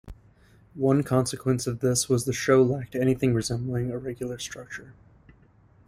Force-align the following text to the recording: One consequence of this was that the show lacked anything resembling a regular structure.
One 0.73 1.03
consequence 1.03 1.67
of 1.67 1.79
this 1.79 2.09
was 2.09 2.25
that 2.25 2.31
the 2.31 2.35
show 2.35 2.63
lacked 2.63 2.95
anything 2.95 3.35
resembling 3.35 3.91
a 3.91 3.99
regular 3.99 4.39
structure. 4.39 4.95